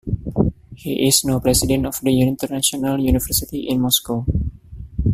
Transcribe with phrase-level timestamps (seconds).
[0.73, 4.25] He is now president of the International University in Moscow.